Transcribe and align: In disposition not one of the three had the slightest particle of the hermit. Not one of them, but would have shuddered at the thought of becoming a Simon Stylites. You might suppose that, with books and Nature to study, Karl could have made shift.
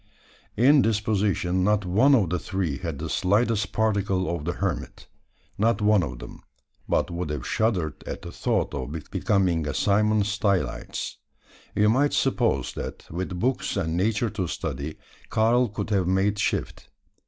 In 0.57 0.81
disposition 0.81 1.63
not 1.63 1.85
one 1.85 2.15
of 2.15 2.31
the 2.31 2.39
three 2.39 2.79
had 2.79 2.97
the 2.97 3.07
slightest 3.07 3.71
particle 3.71 4.35
of 4.35 4.45
the 4.45 4.53
hermit. 4.53 5.05
Not 5.59 5.79
one 5.79 6.01
of 6.01 6.17
them, 6.17 6.41
but 6.89 7.11
would 7.11 7.29
have 7.29 7.45
shuddered 7.47 8.03
at 8.07 8.23
the 8.23 8.31
thought 8.31 8.73
of 8.73 8.91
becoming 9.11 9.67
a 9.67 9.75
Simon 9.75 10.23
Stylites. 10.23 11.17
You 11.75 11.87
might 11.89 12.13
suppose 12.13 12.73
that, 12.73 13.11
with 13.11 13.39
books 13.39 13.77
and 13.77 13.95
Nature 13.95 14.31
to 14.31 14.47
study, 14.47 14.97
Karl 15.29 15.69
could 15.69 15.91
have 15.91 16.07
made 16.07 16.39
shift. 16.39 16.89